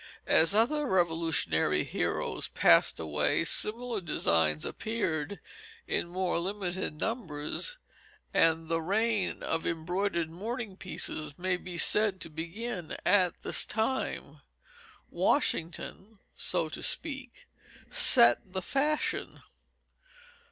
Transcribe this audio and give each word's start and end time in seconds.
As 0.25 0.55
other 0.55 0.87
Revolutionary 0.87 1.83
heroes 1.83 2.47
passed 2.47 2.99
away, 2.99 3.43
similar 3.43 4.01
designs 4.01 4.65
appeared 4.65 5.39
in 5.85 6.07
more 6.07 6.39
limited 6.39 6.99
numbers, 6.99 7.77
and 8.33 8.67
the 8.67 8.81
reign 8.81 9.43
of 9.43 9.63
embroidered 9.67 10.31
"mourning 10.31 10.75
pieces" 10.75 11.37
may 11.37 11.55
be 11.55 11.77
said 11.77 12.19
to 12.21 12.31
begin 12.31 12.97
at 13.05 13.41
this 13.41 13.63
time. 13.63 14.41
Washington 15.11 16.17
so 16.33 16.67
to 16.67 16.81
speak 16.81 17.45
set 17.91 18.53
the 18.53 18.63
fashion. 18.63 19.43